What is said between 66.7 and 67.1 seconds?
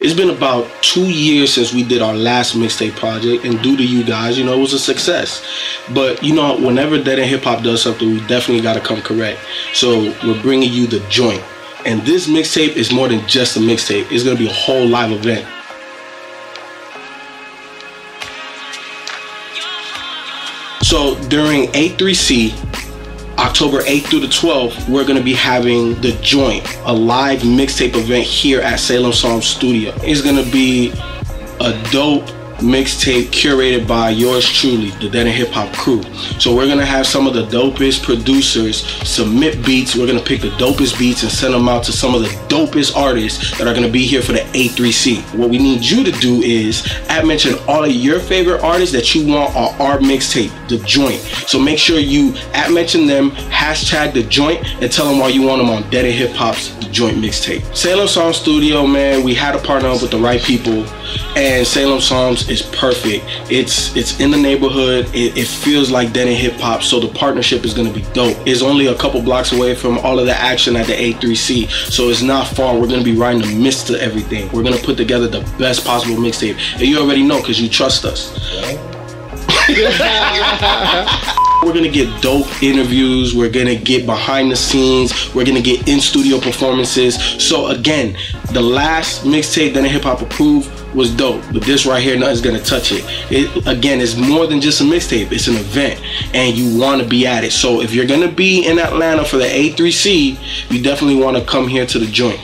so the